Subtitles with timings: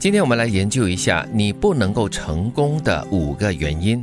[0.00, 4.02] 今天我们来研究一下你不能够成功的五个原因。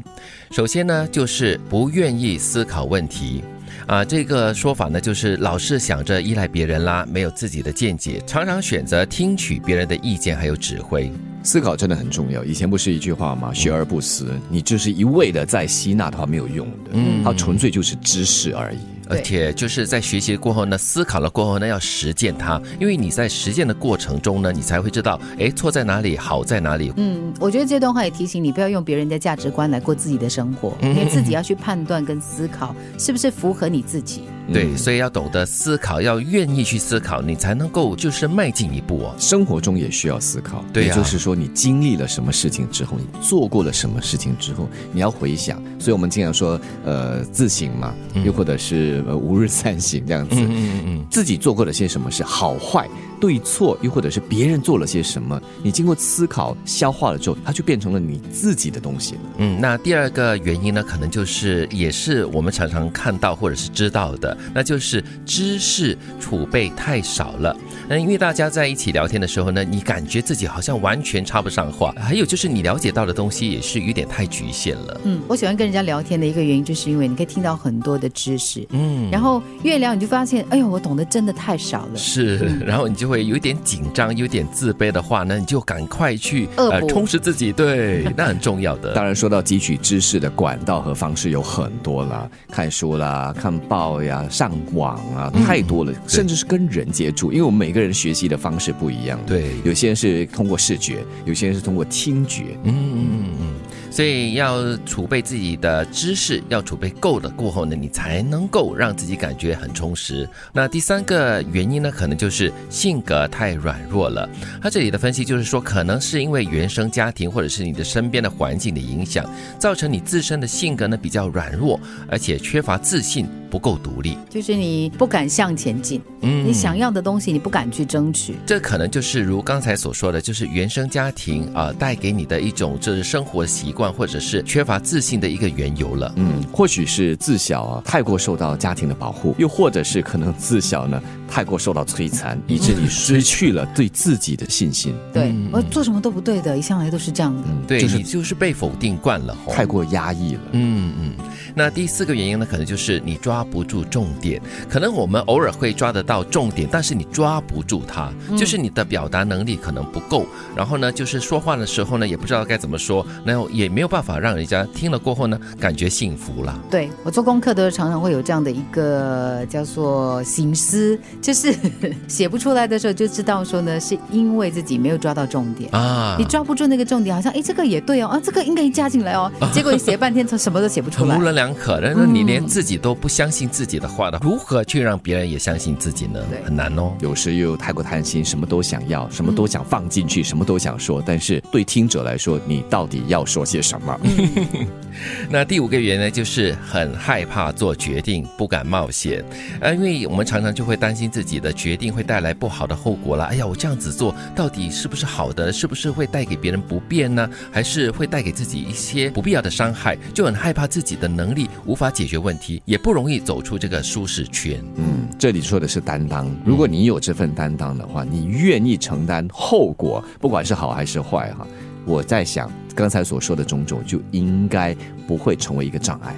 [0.52, 3.44] 首先呢，就是不愿意思考问题。
[3.88, 11.12] 啊，这个说法呢，就是老是想着依赖别人啦，没有自己的见解，常常选择听取别人的意见还有指挥。
[11.42, 12.44] 思考真的很重要。
[12.44, 13.52] 以前不是一句话吗？
[13.52, 18.78] 学而不思，你就是一味的在吸纳的话没有用的，嗯，它纯粹就是知识而已。
[19.10, 26.92] 而且就是在学习过后呢，思考了过后呢，要实践它，因为你在实践的过程中呢，你才会知道，哎，错在哪里，好在哪里。
[26.98, 34.24] 嗯，我觉得这段话也提醒你，不要用别人的价值观来过自己的生活， 你自己要去判断跟思考是不是符合你自己。
[34.54, 39.14] 对，所以要懂得思考，要愿意去思考，你才能够就是迈进一步哦。
[39.20, 45.62] 生活中也需要思考，对，也就是说你经历了什么事情之后，你做过了什么事情之后，你要回想。
[45.78, 47.94] 所以我们经常说，呃，自省嘛，
[48.24, 50.36] 又或者是呃吾日三省这样子。
[50.36, 52.88] 嗯嗯嗯，自己做过了些什么事，好坏。
[53.20, 59.22] 对错，又或者是别人做了些什么，你经过思考、消化了之后，它就变成了你自己的东西了。
[59.38, 67.56] 嗯，那第二个原因呢，可能就是也是我们常常看到或者是知道的，那就是知识储备太少了。
[67.90, 75.02] 那因为大家在一起聊天的时候呢，你感觉自己好像完全插不上话，还有就是你了解到的东西也是有点太局限了。
[75.06, 78.64] 嗯，我喜欢跟人家聊天的一个原因，就是因为你可以听到很多的知识。
[78.70, 81.96] 嗯，然后越聊你就发现，哎呦，我懂得真的太少了。
[81.96, 83.07] 是，然后你就。
[83.08, 88.94] 会有点紧张、有点自卑的话，那你就赶快去呃充实自己，对， 那很重要的。
[88.94, 103.54] 当然，说到汲取知识的管道和方式有很多啦，看书啦、看报呀、上网啊，太多了，甚至是跟人接触，因为我们每个人学习的方式不一样，对，有些人是通过视觉，有些人是通过听觉，嗯嗯嗯嗯。
[103.90, 110.28] 所以要储备自己的知识，要储备够了过后呢，你才能够让自己感觉很充实。
[110.54, 114.30] 那第三个原因呢，可能就是性格太软弱了。
[114.62, 119.26] 他这里的分析就是说，可能是因为原生家庭或者是你的身边的环境的影响，
[119.58, 123.28] 造成你自身的性格呢比较软弱，而且缺乏自信。
[123.50, 136.14] 不够独立，就是你不敢向前进，嗯，你想要的东西你不敢去争取，这可能就是如刚才所说的，就是原生家庭啊带给你的一种就是生活习惯，或者是缺乏自信的一个缘由了。
[136.18, 141.02] 嗯，或许是自小啊太过受到家庭的保护，又或者是可能自小呢
[141.38, 144.96] 太过受到摧残， 以致你失去了对自己的信心。
[145.14, 147.44] 对，我做什么都不对的，一向来都是这样的。
[147.68, 150.42] 对，你就是被否定惯了，太过压抑了。
[150.54, 151.12] 嗯嗯。
[151.54, 154.42] 那第四个原因呢，可能就是你抓不住重点。
[154.68, 160.26] 可能我们偶尔会抓得到重点，但是你抓不住它，就是你的表达能力可能不够。
[160.56, 166.60] 然后呢，就是说话的时候呢，也不知道该怎么说，然后也没有办法让人家听了过后呢，感觉幸福了。
[166.72, 171.54] 对我做功课都常常会有这样的一个叫做心思，就是
[172.08, 176.16] 写不出来的时候就知道说呢，是因为自己没有抓到重点啊。
[176.18, 181.18] 你抓不住那个重点，好像哎，这个也对哦，啊，这个应该加进来哦， 结果你写半天，他什么都写不出来。
[181.18, 186.22] 模棱两可能你连自己都不相信自己的话呢，如何去让别人也相信自己呢？
[186.46, 186.94] 很难哦。
[187.02, 191.04] 有时又太过贪心，什么都想要，什么都想放进去，什么都想说。
[191.06, 194.00] 但是对听者来说，你到底要说些什么？
[195.30, 199.24] 那第五个原因呢，就是很害怕做决定，不敢冒险。
[199.62, 203.26] 啊，因为我们常常就会担心自己的决定会带来不好的后果了。
[203.26, 205.54] 哎呀，我这样子做到底是不是好的？
[205.54, 207.30] 是不是会带给别人不便呢？
[207.52, 209.96] 还是会带给自己一些不必要的伤害？
[210.14, 211.48] 就很害怕自己的能力。
[211.66, 214.60] 无法解决问题，也不容易走出这个舒适圈。
[214.78, 216.30] 嗯，这里说的是担当。
[216.44, 221.47] 如果你有这份担当的话，你愿意承担后果，不管是好还是坏，哈，
[221.88, 224.76] 我在想刚才所说的种种，就应该
[225.08, 226.14] 不会成为一个障碍。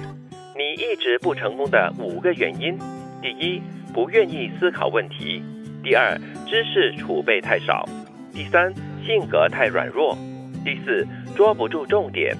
[0.56, 2.76] 你一直不成功的五个原因：
[3.22, 3.62] 第一，
[3.94, 5.40] 不愿意思考问题；
[5.80, 7.88] 第二，知识储备太少；
[8.32, 8.74] 第三，
[9.06, 10.16] 性格太软弱；
[10.64, 12.34] 第四，抓不住重点；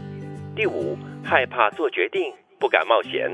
[0.56, 2.20] 第五，害怕做决定。
[2.58, 3.30] 不敢冒险。